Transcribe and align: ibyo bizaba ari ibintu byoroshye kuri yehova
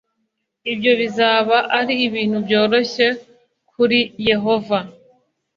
ibyo 0.71 0.91
bizaba 0.99 1.57
ari 1.79 1.93
ibintu 2.07 2.37
byoroshye 2.45 3.07
kuri 3.71 3.99
yehova 4.29 4.77